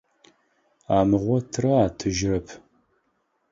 [0.97, 2.47] Амыгъотырэ атыжьырэп.